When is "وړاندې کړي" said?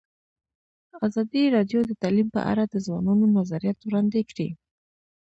3.81-4.49